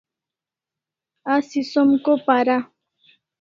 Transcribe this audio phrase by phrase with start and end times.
[1.33, 2.57] Asi som ko para?